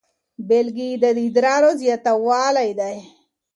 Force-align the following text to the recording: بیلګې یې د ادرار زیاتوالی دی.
بیلګې 0.47 0.87
یې 0.91 0.97
د 1.01 1.05
ادرار 1.23 1.63
زیاتوالی 1.81 2.69
دی. 2.79 2.95